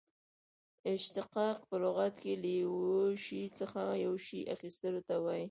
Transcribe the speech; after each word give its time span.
اشتقاق 0.95 1.57
په 1.69 1.75
لغت 1.83 2.13
کښي 2.21 2.33
له 2.43 2.51
یوه 2.63 3.05
شي 3.25 3.41
څخه 3.59 3.81
یو 4.05 4.13
شي 4.27 4.39
اخستلو 4.53 5.01
ته 5.07 5.15
وايي. 5.23 5.39